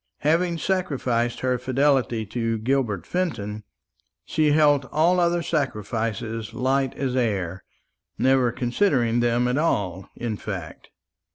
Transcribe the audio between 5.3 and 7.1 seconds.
sacrifices light